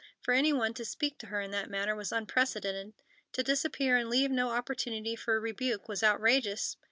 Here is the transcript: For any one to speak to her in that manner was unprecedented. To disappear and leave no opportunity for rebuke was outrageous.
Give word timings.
For 0.19 0.33
any 0.33 0.51
one 0.51 0.73
to 0.73 0.83
speak 0.83 1.19
to 1.19 1.27
her 1.27 1.41
in 1.41 1.51
that 1.51 1.69
manner 1.69 1.95
was 1.95 2.11
unprecedented. 2.11 2.93
To 3.33 3.43
disappear 3.43 3.97
and 3.97 4.09
leave 4.09 4.31
no 4.31 4.49
opportunity 4.49 5.15
for 5.15 5.39
rebuke 5.39 5.87
was 5.87 6.01
outrageous. 6.01 6.75